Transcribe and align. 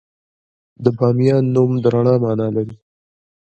د 0.83 0.85
بامیان 0.97 1.43
نوم 1.53 1.71
د 1.81 1.85
رڼا 1.93 2.15
مانا 2.23 2.47
لري 2.55 2.75